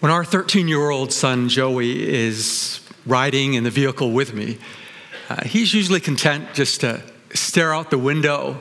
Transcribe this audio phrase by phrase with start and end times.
[0.00, 4.58] When our 13 year old son Joey is riding in the vehicle with me,
[5.28, 7.02] uh, he's usually content just to
[7.34, 8.60] stare out the window,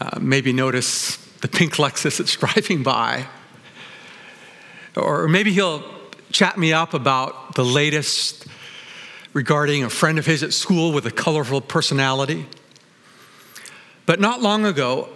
[0.00, 3.26] uh, maybe notice the pink Lexus that's driving by.
[4.96, 5.82] Or maybe he'll
[6.30, 8.46] chat me up about the latest
[9.32, 12.44] regarding a friend of his at school with a colorful personality.
[14.04, 15.08] But not long ago,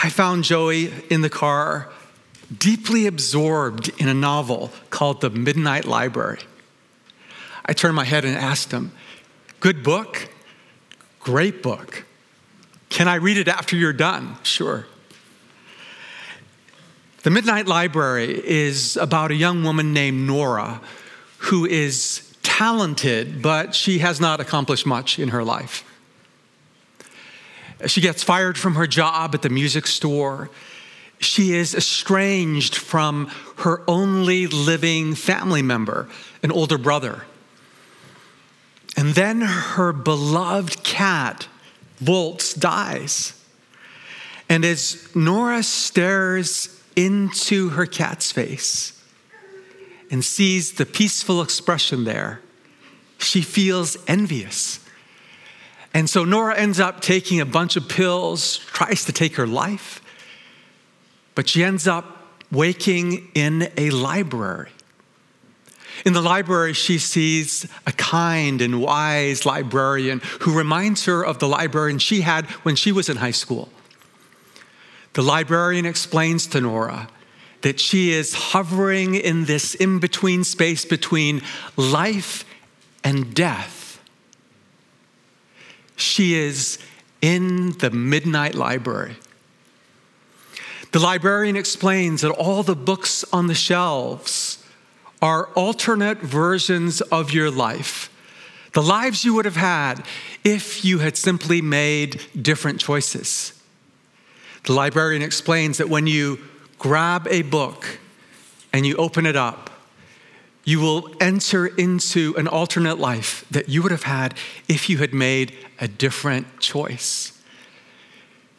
[0.00, 1.90] I found Joey in the car
[2.58, 6.40] deeply absorbed in a novel called The Midnight Library.
[7.66, 8.92] I turned my head and asked him,
[9.60, 10.28] Good book?
[11.20, 12.04] Great book.
[12.90, 14.36] Can I read it after you're done?
[14.42, 14.86] Sure.
[17.22, 20.82] The Midnight Library is about a young woman named Nora
[21.38, 25.82] who is talented, but she has not accomplished much in her life.
[27.86, 30.50] She gets fired from her job at the music store
[31.24, 33.26] she is estranged from
[33.58, 36.08] her only living family member,
[36.42, 37.24] an older brother.
[38.96, 41.48] And then her beloved cat,
[41.98, 43.40] Volts, dies.
[44.48, 49.02] And as Nora stares into her cat's face
[50.10, 52.40] and sees the peaceful expression there,
[53.18, 54.80] she feels envious.
[55.92, 60.03] And so Nora ends up taking a bunch of pills, tries to take her life.
[61.34, 64.70] But she ends up waking in a library.
[66.04, 71.48] In the library, she sees a kind and wise librarian who reminds her of the
[71.48, 73.68] librarian she had when she was in high school.
[75.14, 77.08] The librarian explains to Nora
[77.62, 81.40] that she is hovering in this in between space between
[81.76, 82.44] life
[83.02, 84.02] and death.
[85.96, 86.78] She is
[87.22, 89.16] in the midnight library.
[90.94, 94.64] The librarian explains that all the books on the shelves
[95.20, 98.08] are alternate versions of your life,
[98.74, 100.04] the lives you would have had
[100.44, 103.60] if you had simply made different choices.
[104.66, 106.38] The librarian explains that when you
[106.78, 107.98] grab a book
[108.72, 109.70] and you open it up,
[110.62, 114.36] you will enter into an alternate life that you would have had
[114.68, 117.36] if you had made a different choice.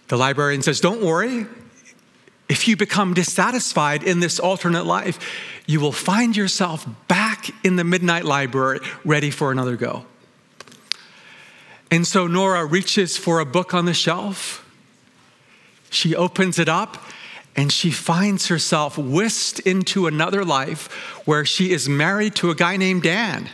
[0.09, 1.45] The librarian says, Don't worry,
[2.47, 5.19] if you become dissatisfied in this alternate life,
[5.65, 10.05] you will find yourself back in the midnight library ready for another go.
[11.89, 14.61] And so Nora reaches for a book on the shelf.
[15.89, 16.97] She opens it up
[17.55, 20.91] and she finds herself whisked into another life
[21.25, 23.49] where she is married to a guy named Dan.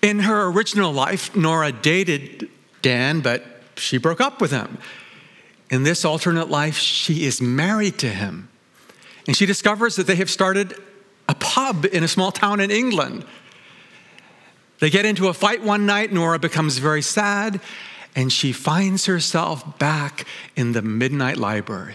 [0.00, 2.48] In her original life, Nora dated
[2.80, 3.44] Dan, but
[3.76, 4.78] she broke up with him.
[5.72, 8.50] In this alternate life, she is married to him.
[9.26, 10.74] And she discovers that they have started
[11.30, 13.24] a pub in a small town in England.
[14.80, 16.12] They get into a fight one night.
[16.12, 17.58] Nora becomes very sad,
[18.14, 21.94] and she finds herself back in the midnight library.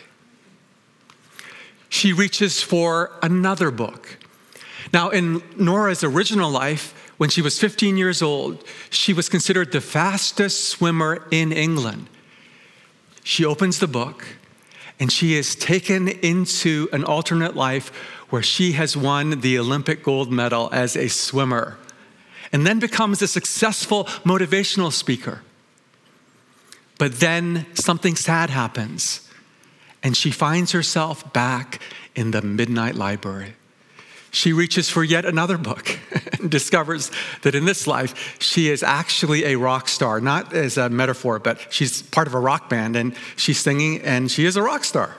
[1.87, 4.17] She reaches for another book.
[4.91, 9.81] Now, in Nora's original life, when she was 15 years old, she was considered the
[9.81, 12.07] fastest swimmer in England.
[13.27, 14.25] She opens the book
[15.01, 17.89] and she is taken into an alternate life
[18.29, 21.77] where she has won the Olympic gold medal as a swimmer
[22.53, 25.41] and then becomes a successful motivational speaker.
[26.97, 29.29] But then something sad happens
[30.01, 31.81] and she finds herself back
[32.15, 33.55] in the midnight library
[34.31, 35.99] she reaches for yet another book
[36.49, 37.11] discovers
[37.41, 41.71] that in this life, she is actually a rock star, not as a metaphor, but
[41.71, 45.15] she's part of a rock band and she's singing and she is a rock star.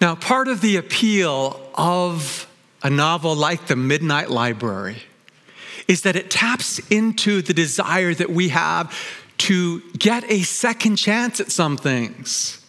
[0.00, 2.46] Now, part of the appeal of
[2.82, 5.02] a novel like The Midnight Library
[5.88, 8.94] is that it taps into the desire that we have
[9.38, 12.65] to get a second chance at some things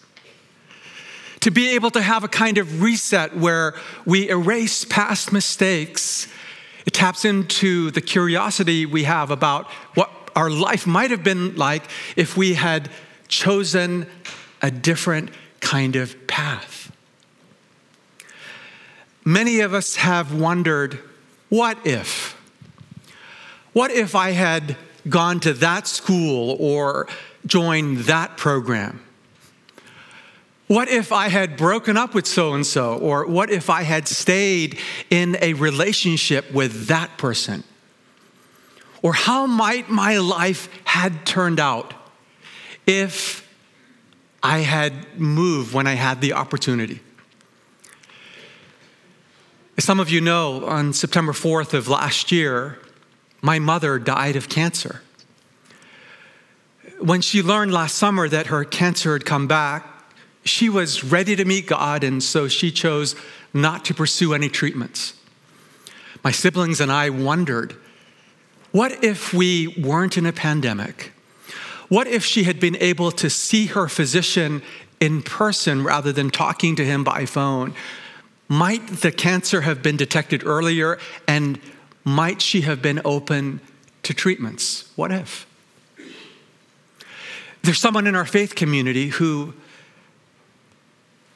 [1.42, 3.76] to be able to have a kind of reset where
[4.06, 6.28] we erase past mistakes.
[6.86, 11.84] It taps into the curiosity we have about what our life might have been like
[12.16, 12.90] if we had
[13.28, 14.08] chosen
[14.62, 16.92] a different kind of path.
[19.26, 21.00] Many of us have wondered
[21.50, 22.36] what if?
[23.74, 24.78] What if I had
[25.10, 27.08] gone to that school or
[27.46, 29.07] joined that program?
[30.68, 32.98] What if I had broken up with so and so?
[32.98, 34.78] Or what if I had stayed
[35.10, 37.64] in a relationship with that person?
[39.02, 41.94] Or how might my life had turned out
[42.86, 43.48] if
[44.44, 47.00] I had moved when I had the opportunity?
[49.78, 52.80] As some of you know, on September 4th of last year,
[53.42, 55.02] my mother died of cancer.
[57.00, 59.97] When she learned last summer that her cancer had come back,
[60.48, 63.16] she was ready to meet God, and so she chose
[63.54, 65.14] not to pursue any treatments.
[66.24, 67.76] My siblings and I wondered
[68.72, 71.14] what if we weren't in a pandemic?
[71.88, 74.62] What if she had been able to see her physician
[75.00, 77.74] in person rather than talking to him by phone?
[78.50, 81.60] Might the cancer have been detected earlier and
[82.04, 83.62] might she have been open
[84.04, 84.92] to treatments?
[84.96, 85.46] What if?
[87.64, 89.54] There's someone in our faith community who,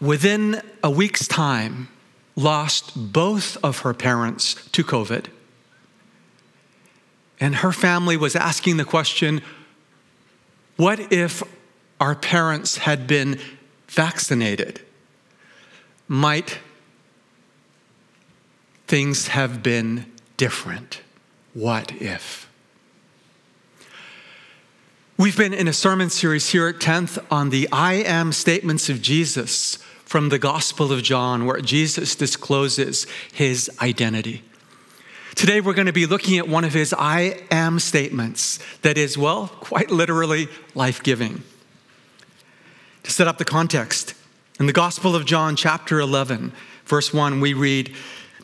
[0.01, 1.87] within a week's time,
[2.35, 5.27] lost both of her parents to COVID.
[7.39, 9.41] And her family was asking the question
[10.77, 11.43] what if
[11.99, 13.39] our parents had been
[13.87, 14.81] vaccinated?
[16.07, 16.57] Might
[18.87, 21.01] things have been different?
[21.53, 22.49] What if?
[25.17, 29.03] We've been in a sermon series here at 10th on the I am statements of
[29.03, 29.77] Jesus
[30.11, 34.43] from the Gospel of John, where Jesus discloses his identity.
[35.35, 39.17] Today, we're going to be looking at one of his I am statements that is,
[39.17, 41.43] well, quite literally life giving.
[43.03, 44.13] To set up the context,
[44.59, 46.51] in the Gospel of John, chapter 11,
[46.83, 47.95] verse 1, we read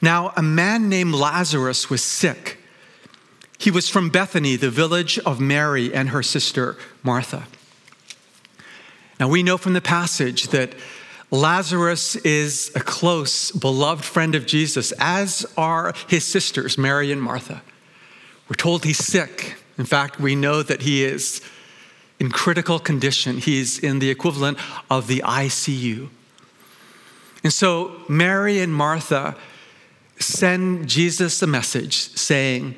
[0.02, 2.60] Now a man named Lazarus was sick.
[3.58, 7.46] He was from Bethany, the village of Mary and her sister Martha.
[9.20, 10.74] Now, we know from the passage that
[11.30, 17.62] Lazarus is a close, beloved friend of Jesus, as are his sisters, Mary and Martha.
[18.48, 19.56] We're told he's sick.
[19.78, 21.42] In fact, we know that he is
[22.18, 23.38] in critical condition.
[23.40, 24.58] He's in the equivalent
[24.90, 26.10] of the ICU.
[27.44, 29.36] And so Mary and Martha
[30.18, 32.76] send Jesus a message saying,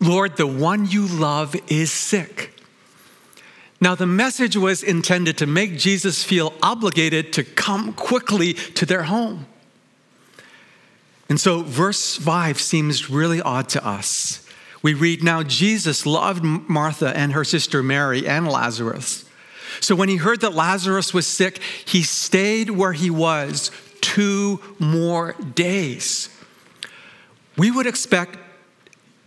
[0.00, 2.53] Lord, the one you love is sick.
[3.84, 9.02] Now, the message was intended to make Jesus feel obligated to come quickly to their
[9.02, 9.44] home.
[11.28, 14.48] And so, verse 5 seems really odd to us.
[14.80, 19.26] We read, Now Jesus loved Martha and her sister Mary and Lazarus.
[19.80, 23.70] So, when he heard that Lazarus was sick, he stayed where he was
[24.00, 26.30] two more days.
[27.58, 28.38] We would expect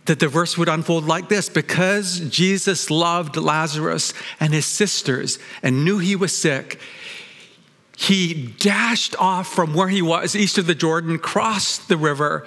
[0.08, 5.84] that the verse would unfold like this because Jesus loved Lazarus and his sisters and
[5.84, 6.80] knew he was sick,
[7.96, 12.46] he dashed off from where he was east of the Jordan, crossed the river,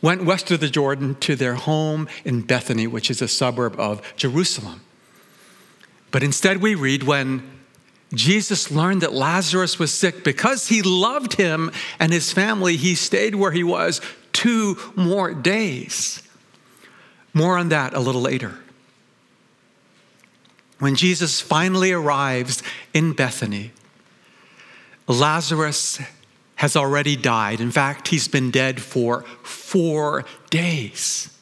[0.00, 4.00] went west of the Jordan to their home in Bethany, which is a suburb of
[4.16, 4.80] Jerusalem.
[6.10, 7.48] But instead, we read when
[8.12, 13.34] Jesus learned that Lazarus was sick, because he loved him and his family, he stayed
[13.34, 14.00] where he was
[14.32, 16.22] two more days.
[17.34, 18.58] More on that a little later.
[20.78, 22.62] When Jesus finally arrives
[22.92, 23.70] in Bethany,
[25.06, 26.00] Lazarus
[26.56, 27.60] has already died.
[27.60, 31.36] In fact, he's been dead for four days.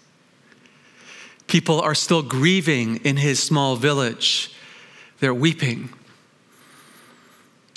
[1.47, 4.55] People are still grieving in his small village,
[5.19, 5.91] they're weeping.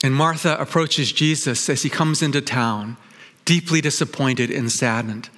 [0.04, 2.98] And Martha approaches Jesus as he comes into town,
[3.46, 5.30] deeply disappointed and saddened.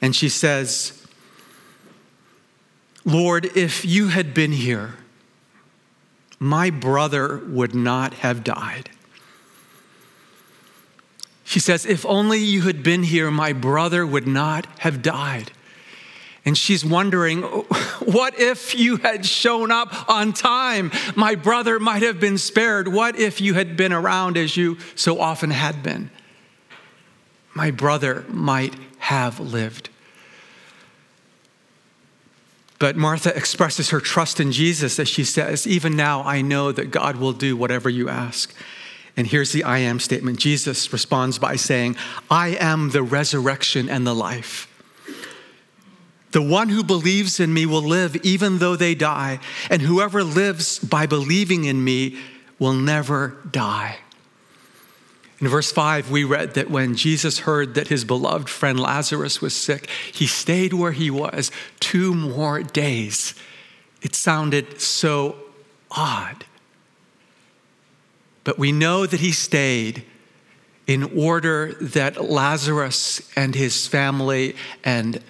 [0.00, 1.03] And she says,
[3.04, 4.94] Lord, if you had been here,
[6.38, 8.90] my brother would not have died.
[11.44, 15.52] She says, If only you had been here, my brother would not have died.
[16.44, 17.42] And she's wondering,
[18.00, 20.90] what if you had shown up on time?
[21.14, 22.88] My brother might have been spared.
[22.88, 26.10] What if you had been around as you so often had been?
[27.54, 29.88] My brother might have lived.
[32.78, 36.90] But Martha expresses her trust in Jesus as she says, Even now I know that
[36.90, 38.54] God will do whatever you ask.
[39.16, 41.96] And here's the I am statement Jesus responds by saying,
[42.30, 44.68] I am the resurrection and the life.
[46.32, 49.38] The one who believes in me will live even though they die,
[49.70, 52.18] and whoever lives by believing in me
[52.58, 53.98] will never die.
[55.44, 59.54] In verse 5, we read that when Jesus heard that his beloved friend Lazarus was
[59.54, 63.34] sick, he stayed where he was two more days.
[64.00, 65.36] It sounded so
[65.90, 66.46] odd.
[68.42, 70.06] But we know that he stayed
[70.86, 75.22] in order that Lazarus and his family and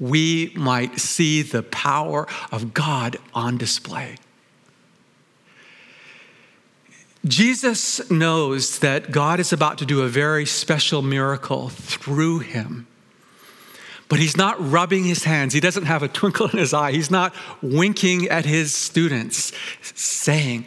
[0.00, 4.16] we might see the power of God on display.
[7.26, 12.86] Jesus knows that God is about to do a very special miracle through him.
[14.08, 15.54] but he's not rubbing his hands.
[15.54, 16.90] He doesn't have a twinkle in his eye.
[16.90, 20.66] He's not winking at his students, saying,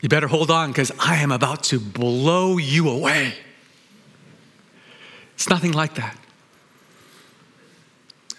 [0.00, 3.34] You better hold on because I am about to blow you away.
[5.34, 6.16] It's nothing like that.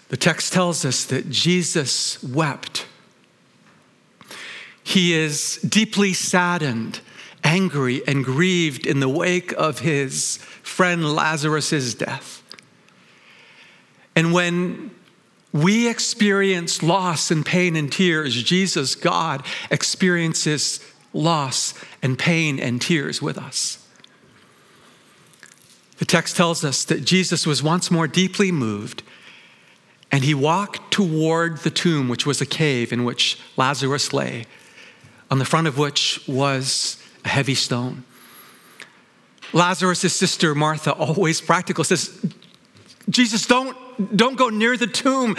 [0.08, 2.86] The text tells us that Jesus wept.
[4.98, 6.98] He is deeply saddened,
[7.44, 12.42] angry, and grieved in the wake of his friend Lazarus' death.
[14.16, 14.90] And when
[15.52, 20.80] we experience loss and pain and tears, Jesus, God, experiences
[21.12, 23.86] loss and pain and tears with us.
[25.98, 29.04] The text tells us that Jesus was once more deeply moved
[30.10, 34.46] and he walked toward the tomb, which was a cave in which Lazarus lay,
[35.30, 38.04] on the front of which was a heavy stone.
[39.52, 42.24] Lazarus' sister Martha, always practical, says,
[43.08, 43.76] Jesus, don't,
[44.16, 45.36] don't go near the tomb.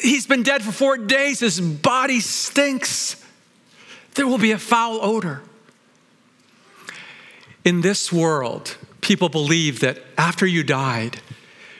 [0.00, 1.40] He's been dead for four days.
[1.40, 3.16] His body stinks.
[4.14, 5.42] There will be a foul odor.
[7.64, 11.20] In this world, people believe that after you died,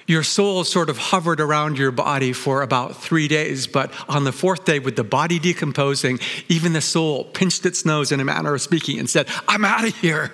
[0.06, 4.32] your soul sort of hovered around your body for about three days, but on the
[4.32, 6.18] fourth day, with the body decomposing,
[6.48, 9.86] even the soul pinched its nose in a manner of speaking and said, I'm out
[9.86, 10.32] of here.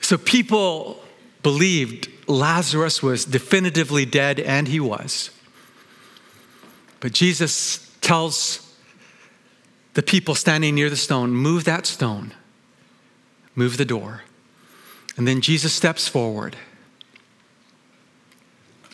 [0.00, 1.02] so people
[1.42, 5.30] believed Lazarus was definitively dead, and he was.
[6.98, 8.74] But Jesus tells
[9.94, 12.34] the people standing near the stone, Move that stone,
[13.54, 14.22] move the door.
[15.16, 16.56] And then Jesus steps forward.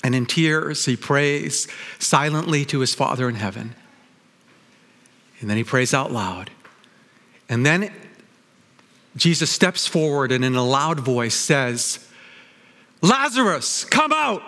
[0.02, 1.68] And in tears, he prays
[1.98, 3.74] silently to his Father in heaven.
[5.40, 6.50] And then he prays out loud.
[7.48, 7.92] And then
[9.16, 12.08] Jesus steps forward and in a loud voice says,
[13.00, 14.42] Lazarus, come out.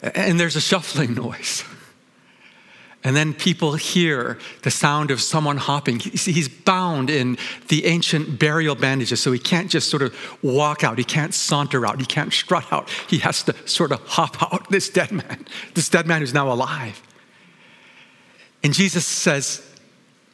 [0.00, 1.64] And there's a shuffling noise.
[3.06, 6.00] And then people hear the sound of someone hopping.
[6.00, 10.98] He's bound in the ancient burial bandages, so he can't just sort of walk out.
[10.98, 12.00] He can't saunter out.
[12.00, 12.90] He can't strut out.
[13.08, 16.50] He has to sort of hop out, this dead man, this dead man who's now
[16.50, 17.00] alive.
[18.64, 19.64] And Jesus says,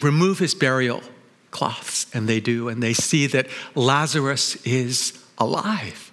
[0.00, 1.02] Remove his burial
[1.50, 2.06] cloths.
[2.14, 2.70] And they do.
[2.70, 6.10] And they see that Lazarus is alive.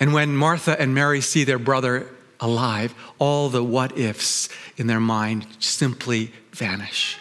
[0.00, 2.08] And when Martha and Mary see their brother
[2.40, 7.18] alive, all the what ifs in their mind simply vanish.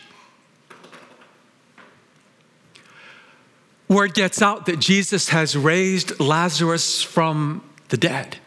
[3.88, 8.38] Word gets out that Jesus has raised Lazarus from the dead.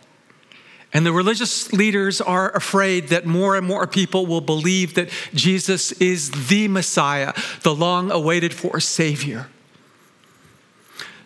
[0.92, 5.92] And the religious leaders are afraid that more and more people will believe that Jesus
[5.92, 9.48] is the Messiah, the long awaited for Savior.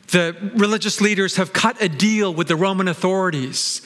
[0.09, 3.81] The religious leaders have cut a deal with the Roman authorities.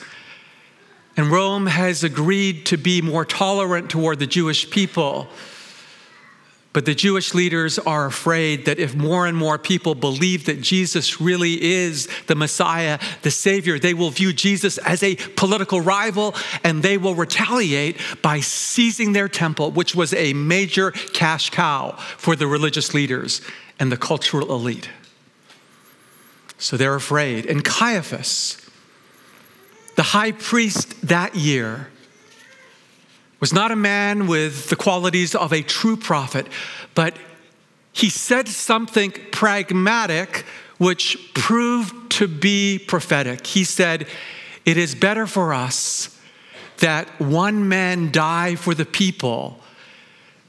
[1.17, 5.27] And Rome has agreed to be more tolerant toward the Jewish people.
[6.73, 11.19] But the Jewish leaders are afraid that if more and more people believe that Jesus
[11.19, 16.83] really is the Messiah, the Savior, they will view Jesus as a political rival and
[16.83, 22.45] they will retaliate by seizing their temple, which was a major cash cow for the
[22.45, 23.41] religious leaders
[23.79, 24.91] and the cultural elite.
[26.59, 27.47] So they're afraid.
[27.47, 28.66] And Caiaphas,
[29.97, 31.89] the high priest that year,
[33.39, 36.47] was not a man with the qualities of a true prophet,
[36.95, 37.17] but
[37.93, 40.45] he said something pragmatic
[40.77, 43.45] which proved to be prophetic.
[43.45, 44.07] He said,
[44.65, 46.15] It is better for us
[46.77, 49.59] that one man die for the people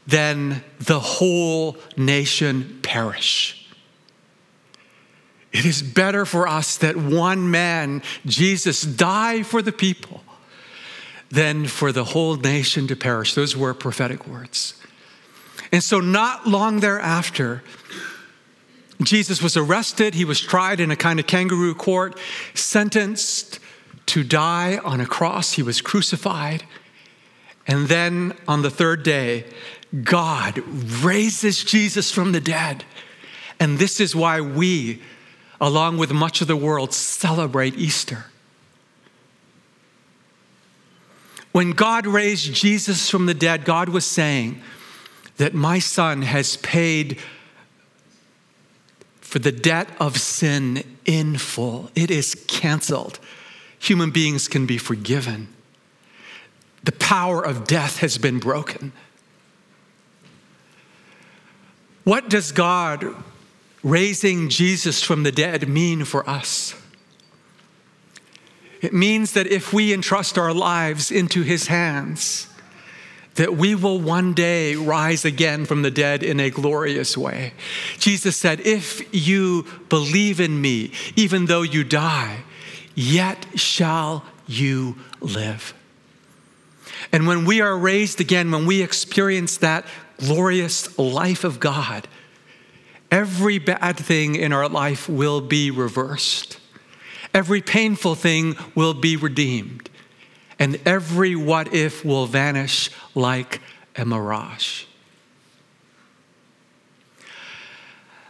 [0.07, 3.58] than the whole nation perish.
[5.53, 10.23] It is better for us that one man, Jesus, die for the people
[11.31, 13.35] than for the whole nation to perish.
[13.35, 14.75] Those were prophetic words.
[15.73, 17.63] And so, not long thereafter,
[19.03, 20.15] Jesus was arrested.
[20.15, 22.19] He was tried in a kind of kangaroo court,
[22.55, 23.59] sentenced
[24.07, 25.53] to die on a cross.
[25.53, 26.65] He was crucified.
[27.67, 29.45] And then on the third day,
[30.03, 30.63] God
[31.03, 32.85] raises Jesus from the dead.
[33.61, 35.03] And this is why we
[35.61, 38.27] along with much of the world, celebrate Easter.
[41.53, 44.61] When God raised Jesus from the dead, God was saying
[45.39, 47.19] that my son has paid
[49.21, 51.91] for the debt of sin in full.
[51.95, 53.19] It is canceled.
[53.79, 55.49] Human beings can be forgiven.
[56.85, 58.93] The power of death has been broken.
[62.05, 63.15] What does God
[63.83, 66.75] raising Jesus from the dead mean for us?
[68.81, 72.47] It means that if we entrust our lives into his hands,
[73.35, 77.53] that we will one day rise again from the dead in a glorious way.
[77.99, 82.45] Jesus said, If you believe in me, even though you die,
[82.95, 85.73] yet shall you live.
[87.13, 89.87] And when we are raised again, when we experience that
[90.19, 92.09] glorious life of God,
[93.11, 96.59] every bad thing in our life will be reversed.
[97.35, 99.91] Every painful thing will be redeemed.
[100.59, 103.61] And every what if will vanish like
[103.97, 104.85] a mirage.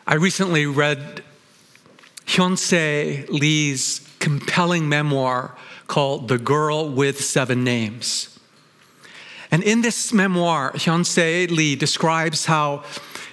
[0.06, 1.22] I recently read
[2.26, 5.54] Hyeonseo Lee's compelling memoir
[5.86, 8.38] called The Girl with Seven Names.
[9.50, 12.84] And in this memoir, Hyeonseo Lee describes how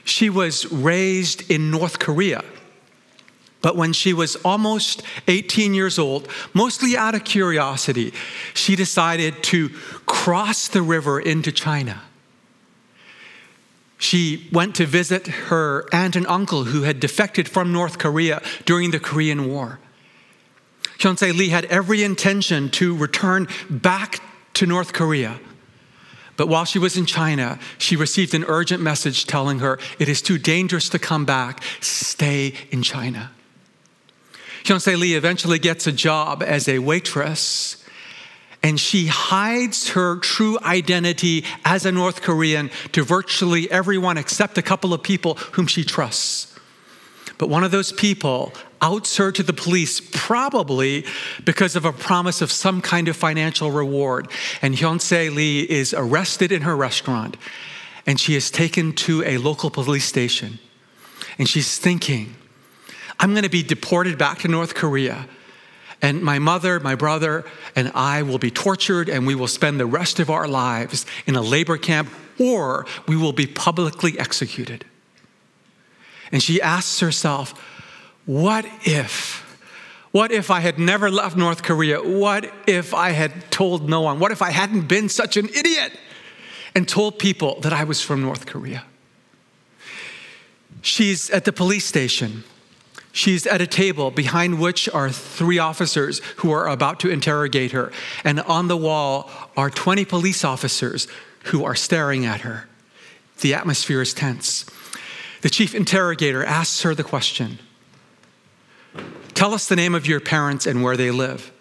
[0.06, 2.46] she was raised in North Korea.
[3.62, 8.14] But when she was almost 18 years old, mostly out of curiosity,
[8.54, 9.70] she decided to
[10.06, 12.04] cross the river into China.
[13.98, 18.92] She went to visit her aunt and uncle who had defected from North Korea during
[18.92, 19.80] the Korean War.
[21.00, 24.22] Hyeonseo Lee had every intention to return back
[24.54, 25.40] to North Korea.
[26.38, 30.22] But while she was in China, she received an urgent message telling her, It is
[30.22, 31.64] too dangerous to come back.
[31.82, 33.32] Stay in China.
[34.66, 37.84] Hyeonseo Lee eventually gets a job as a waitress,
[38.64, 44.64] and she hides her true identity as a North Korean to virtually everyone except a
[44.64, 46.55] couple of people whom she trusts.
[47.38, 51.06] But one of those people outs her to the police, probably
[51.44, 54.30] because of a promise of some kind of financial reward.
[54.62, 57.36] And Hyeonseo Lee is arrested in her restaurant,
[58.06, 60.60] and she is taken to a local police station.
[61.38, 62.36] And she's thinking,
[63.20, 65.28] I'm going to be deported back to North Korea.
[66.02, 67.46] And my mother, my brother,
[67.76, 71.36] and I will be tortured, and we will spend the rest of our lives in
[71.36, 74.86] a labor camp, or we will be publicly executed.
[76.36, 77.54] And she asks herself,
[78.26, 79.42] What if?
[80.12, 82.04] What if I had never left North Korea?
[82.04, 84.20] What if I had told no one?
[84.20, 85.98] What if I hadn't been such an idiot
[86.76, 88.84] and told people that I was from North Korea?
[90.82, 92.44] She's at the police station.
[93.14, 97.94] She's at a table behind which are three officers who are about to interrogate her.
[98.26, 101.08] And on the wall are 20 police officers
[101.46, 102.68] who are staring at her.
[103.40, 104.66] The atmosphere is tense.
[105.46, 107.60] The chief interrogator asks her the question
[109.36, 111.52] Tell us the name of your parents and where they live.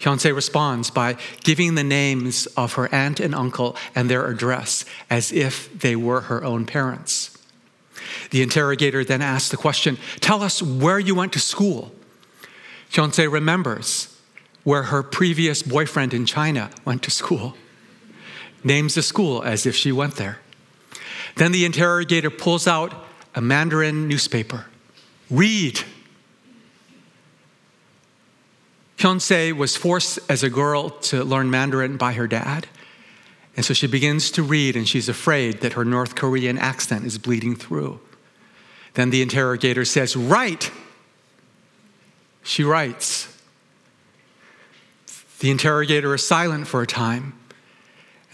[0.00, 5.32] Hyeonseo responds by giving the names of her aunt and uncle and their address as
[5.32, 7.38] if they were her own parents.
[8.32, 11.90] The interrogator then asks the question Tell us where you went to school.
[12.90, 14.14] Hyeonseo remembers
[14.62, 17.56] where her previous boyfriend in China went to school,
[18.62, 20.40] names the school as if she went there.
[21.36, 22.94] Then the interrogator pulls out
[23.34, 24.66] a Mandarin newspaper.
[25.30, 25.80] Read.
[28.98, 32.66] Hyeonseo was forced as a girl to learn Mandarin by her dad.
[33.56, 37.18] And so she begins to read, and she's afraid that her North Korean accent is
[37.18, 38.00] bleeding through.
[38.94, 40.70] Then the interrogator says, Write.
[42.42, 43.28] She writes.
[45.40, 47.34] The interrogator is silent for a time.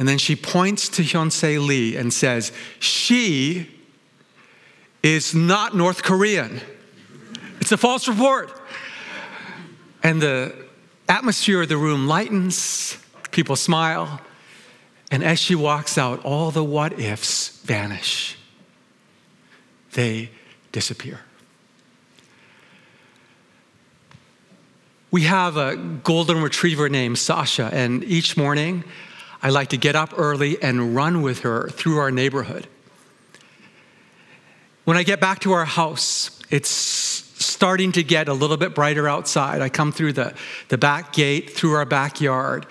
[0.00, 3.68] And then she points to Hyeonseo Lee and says, She
[5.02, 6.62] is not North Korean.
[7.60, 8.50] It's a false report.
[10.02, 10.54] And the
[11.06, 12.96] atmosphere of the room lightens,
[13.30, 14.22] people smile,
[15.10, 18.38] and as she walks out, all the what ifs vanish.
[19.92, 20.30] They
[20.72, 21.20] disappear.
[25.10, 28.84] We have a golden retriever named Sasha, and each morning
[29.42, 32.66] I like to get up early and run with her through our neighborhood.
[34.84, 39.08] When I get back to our house, it's starting to get a little bit brighter
[39.08, 39.62] outside.
[39.62, 40.34] I come through the,
[40.68, 42.66] the back gate, through our backyard,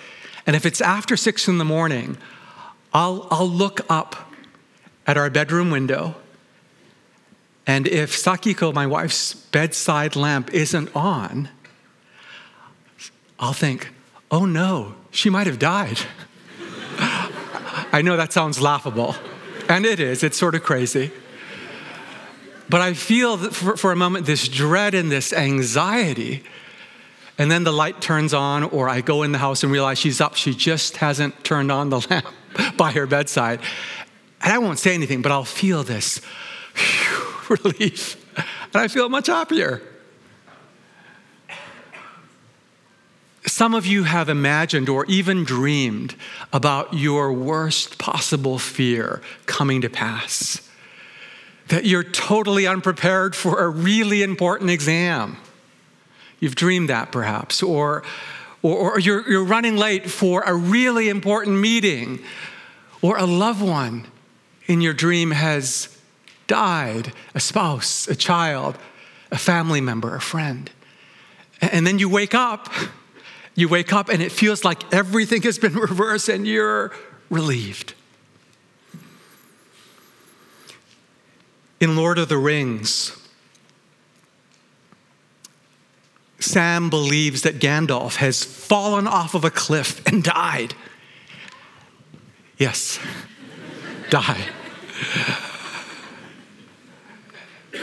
[0.46, 2.18] and if it's after six in the morning,
[2.94, 4.32] I'll, I'll look up
[5.06, 6.16] at our bedroom window.
[7.68, 11.50] And if Sakiko, my wife's bedside lamp, isn't on,
[13.40, 13.92] I'll think,
[14.32, 16.00] oh no, she might have died.
[17.92, 19.16] I know that sounds laughable,
[19.68, 21.12] and it is, it's sort of crazy.
[22.70, 26.44] But I feel for, for a moment this dread and this anxiety.
[27.40, 30.22] And then the light turns on, or I go in the house and realize she's
[30.22, 30.36] up.
[30.36, 32.28] She just hasn't turned on the lamp
[32.78, 33.60] by her bedside.
[34.42, 36.22] And I won't say anything, but I'll feel this
[36.76, 38.24] whew, relief.
[38.38, 39.82] And I feel much happier.
[43.60, 46.16] Some of you have imagined or even dreamed
[46.54, 50.66] about your worst possible fear coming to pass.
[51.68, 55.36] That you're totally unprepared for a really important exam.
[56.40, 57.62] You've dreamed that perhaps.
[57.62, 58.04] Or,
[58.62, 62.20] or, or you're, you're running late for a really important meeting.
[63.02, 64.08] Or a loved one
[64.68, 65.98] in your dream has
[66.48, 68.78] died a spouse, a child,
[69.32, 70.72] a family member, a friend.
[71.60, 72.70] And then you wake up
[73.60, 76.92] you wake up and it feels like everything has been reversed and you're
[77.30, 77.94] relieved.
[81.80, 83.16] In Lord of the Rings,
[86.40, 90.74] Sam believes that Gandalf has fallen off of a cliff and died.
[92.58, 93.00] Yes,
[94.10, 94.46] died.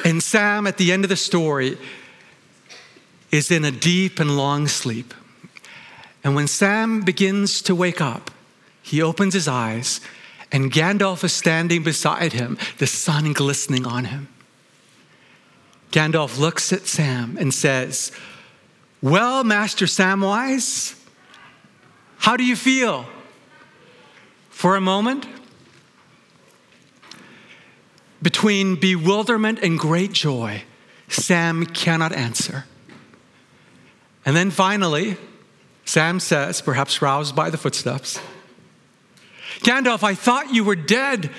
[0.05, 1.79] And Sam, at the end of the story,
[3.33, 5.15] is in a deep and long sleep.
[6.27, 8.33] And when Sam begins to wake up,
[8.83, 10.01] he opens his eyes,
[10.51, 14.27] and Gandalf is standing beside him, the sun glistening on him.
[15.93, 18.11] Gandalf looks at Sam and says,
[19.01, 21.01] Well, Master Samwise,
[22.19, 23.07] how do you feel?
[24.51, 25.29] For a moment,
[28.21, 30.65] between bewilderment and great joy,
[31.07, 32.65] Sam cannot answer.
[34.25, 35.19] And then finally,
[35.87, 38.21] Sam says, perhaps roused by the footsteps,
[39.61, 41.31] Gandalf, I thought you were dead,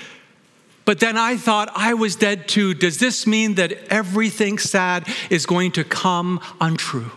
[0.84, 2.74] but then I thought I was dead too.
[2.74, 7.12] Does this mean that everything sad is going to come untrue?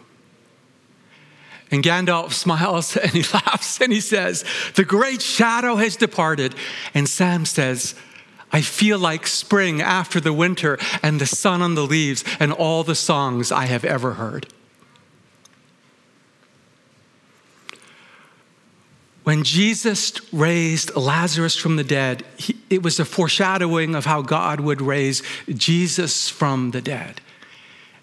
[1.71, 6.53] And Gandalf smiles and he laughs and he says, The great shadow has departed.
[6.93, 7.95] And Sam says,
[8.51, 12.83] I feel like spring after the winter and the sun on the leaves and all
[12.83, 14.47] the songs I have ever heard.
[19.23, 24.59] When Jesus raised Lazarus from the dead, he, it was a foreshadowing of how God
[24.59, 27.21] would raise Jesus from the dead.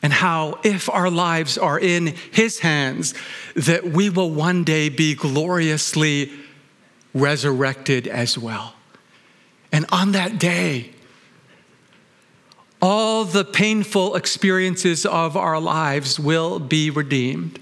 [0.00, 3.14] And how, if our lives are in his hands,
[3.57, 6.31] that we will one day be gloriously
[7.12, 8.74] resurrected as well.
[9.72, 10.92] And on that day,
[12.81, 17.59] all the painful experiences of our lives will be redeemed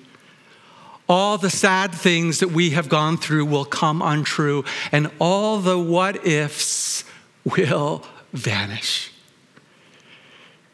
[1.08, 5.78] all the sad things that we have gone through will come untrue, and all the
[5.78, 7.04] what ifs
[7.44, 9.12] will vanish.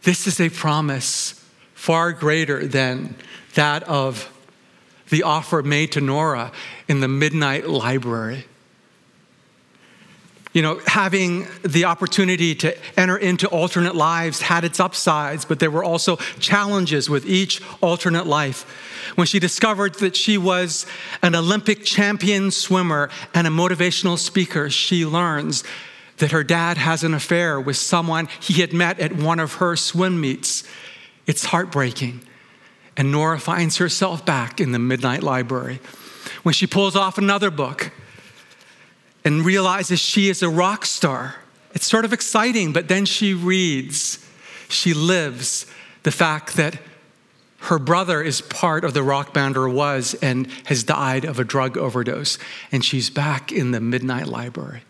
[0.03, 3.15] This is a promise far greater than
[3.55, 4.29] that of
[5.11, 6.53] the offer made to Nora
[6.89, 8.47] in the midnight library
[10.53, 15.71] you know, having the opportunity to enter into alternate lives had its upsides, but there
[15.71, 18.67] were also challenges with each alternate life.
[19.15, 20.87] When she discovered that she was
[21.23, 25.65] an Olympic champion swimmer and a motivational speaker, she learns
[26.19, 29.77] that her dad has an affair with someone he had met at one of her
[29.77, 30.65] swim meets.
[31.27, 32.21] It's heartbreaking.
[32.97, 35.81] And Nora finds herself back in the Midnight Library.
[36.43, 37.91] When she pulls off another book,
[39.25, 41.37] and realizes she is a rock star.
[41.75, 44.19] It's sort of exciting, but then she reads,
[44.69, 45.67] she lives
[46.03, 46.79] the fact that
[47.63, 51.45] her brother is part of the rock band or was and has died of a
[51.45, 52.39] drug overdose,
[52.71, 54.83] and she's back in the Midnight Library.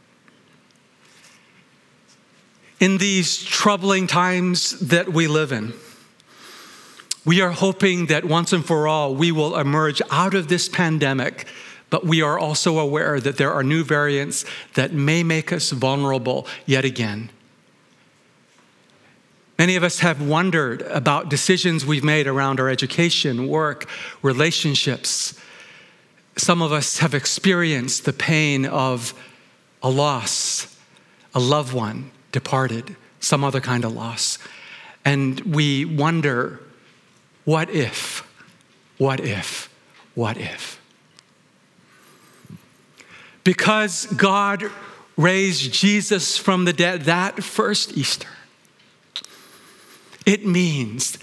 [2.81, 5.75] In these troubling times that we live in,
[7.25, 11.47] we are hoping that once and for all we will emerge out of this pandemic
[11.93, 16.47] but we are also aware that there are new variants that may make us vulnerable
[16.65, 17.29] yet again.
[19.63, 23.89] Many of us have wondered about decisions we've made around our education, work,
[24.21, 25.39] relationships.
[26.37, 29.15] Some of us have experienced the pain of
[29.81, 30.77] a loss,
[31.33, 34.37] a loved one departed, some other kind of loss.
[35.05, 36.59] And we wonder
[37.45, 38.29] what if,
[38.99, 39.73] what if,
[40.17, 40.81] what if?
[43.45, 44.73] because God
[45.17, 48.27] raised Jesus from the dead that first Easter,
[50.27, 51.19] it means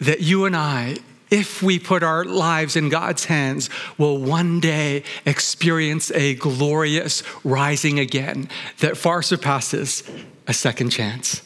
[0.00, 0.96] that you and I,
[1.30, 7.98] if we put our lives in God's hands, will one day experience a glorious rising
[7.98, 8.48] again
[8.78, 10.02] that far surpasses
[10.46, 11.42] a second chance.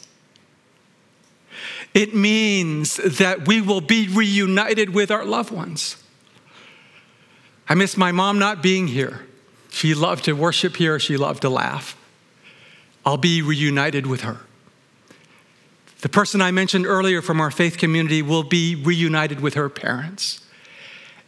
[1.93, 5.95] It means that we will be reunited with our loved ones.
[7.69, 9.25] I miss my mom not being here.
[9.69, 11.97] She loved to worship here, she loved to laugh.
[13.05, 14.41] I'll be reunited with her.
[16.05, 20.39] The person I mentioned earlier from our faith community will be reunited with her parents.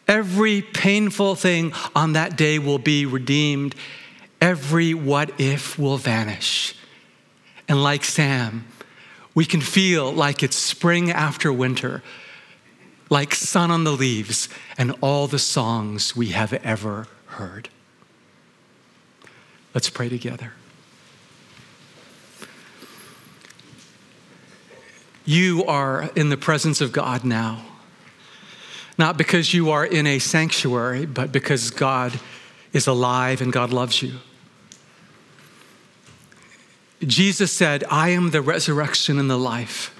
[0.07, 3.73] Every painful thing on that day will be redeemed.
[4.39, 6.75] Every what if will vanish.
[7.67, 8.67] And like Sam,
[9.33, 12.03] we can feel like it's spring after winter,
[13.09, 17.69] like sun on the leaves, and all the songs we have ever heard.
[19.73, 20.53] Let's pray together.
[25.27, 27.61] You are in the presence of God now,
[28.97, 32.17] not because you are in a sanctuary, but because God
[32.71, 34.13] is alive and God loves you.
[37.01, 39.93] Jesus said, I am the resurrection and the life.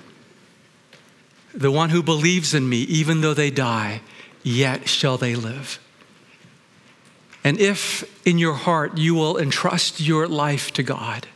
[1.53, 3.99] The one who believes in me, even though they die,
[4.43, 5.77] yet shall they live.
[7.43, 11.27] And if in your heart you will entrust your life to God,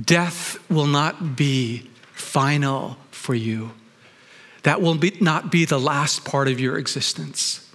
[0.00, 3.72] death will not be final for you.
[4.62, 7.70] That will be, not be the last part of your existence.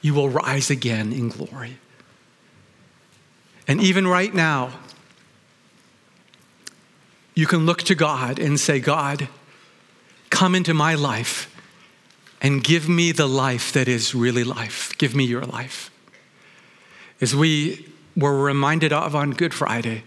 [0.00, 1.78] You will rise again in glory.
[3.66, 4.72] And even right now,
[7.34, 9.28] you can look to God and say, God,
[10.30, 11.50] come into my life
[12.40, 14.96] and give me the life that is really life.
[14.98, 15.90] Give me your life.
[17.20, 20.04] As we were reminded of on Good Friday,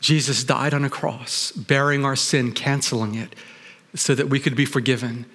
[0.00, 3.34] Jesus died on a cross, bearing our sin, canceling it,
[3.94, 5.26] so that we could be forgiven,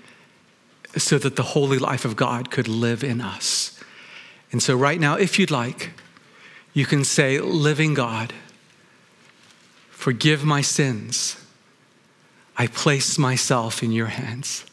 [0.98, 3.80] so that the holy life of God could live in us.
[4.52, 5.92] And so, right now, if you'd like,
[6.74, 8.34] you can say, Living God,
[9.90, 11.38] forgive my sins.
[12.58, 14.66] I place myself in your hands.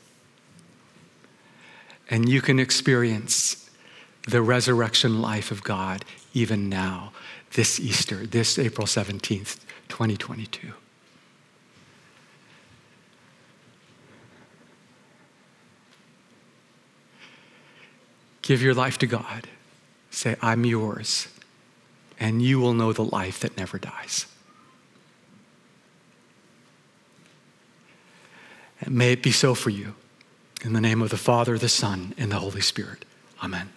[2.10, 3.70] And you can experience
[4.26, 7.12] the resurrection life of God even now,
[7.52, 9.58] this Easter, this April 17th,
[9.98, 10.72] 2022.
[18.42, 19.48] Give your life to God.
[20.12, 21.26] Say, I'm yours
[22.20, 24.26] and you will know the life that never dies.
[28.80, 29.96] And may it be so for you.
[30.62, 33.04] In the name of the Father, the Son, and the Holy Spirit.
[33.42, 33.70] Amen.